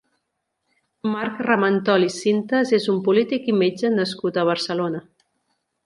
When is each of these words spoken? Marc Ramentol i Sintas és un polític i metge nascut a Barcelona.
Marc 1.15 1.43
Ramentol 1.49 2.07
i 2.07 2.11
Sintas 2.15 2.73
és 2.81 2.91
un 2.95 2.99
polític 3.11 3.49
i 3.55 3.59
metge 3.61 3.93
nascut 4.01 4.41
a 4.45 4.51
Barcelona. 4.53 5.05